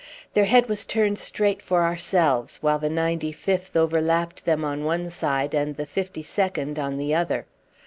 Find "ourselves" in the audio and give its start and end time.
1.83-2.57